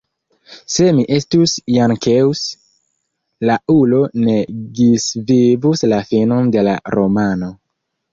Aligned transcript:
Se 0.75 0.85
mi 0.99 1.03
estus 1.15 1.51
Jankeus, 1.73 2.41
la 3.49 3.57
ulo 3.73 3.99
ne 4.23 4.37
ĝisvivus 4.79 5.85
la 5.93 6.01
finon 6.13 6.51
de 6.57 6.65
la 6.69 6.75
romano. 6.97 7.51